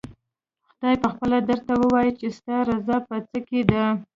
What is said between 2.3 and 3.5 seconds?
ستا رضا په څه